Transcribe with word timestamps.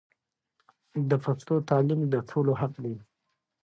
د 1.09 1.11
پښتو 1.25 1.55
تعلیم 1.69 2.01
د 2.13 2.15
ټولو 2.29 2.51
حق 2.59 2.73
دی. 2.83 2.95